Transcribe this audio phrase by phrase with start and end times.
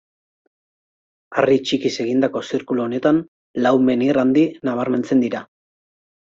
[1.41, 3.21] Harri txikiz egindako zirkulu honetan
[3.67, 5.47] lau menhir handi nabarmentzen dira.